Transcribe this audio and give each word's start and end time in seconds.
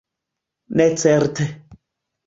Ne 0.81 0.87
certe. 1.01 1.45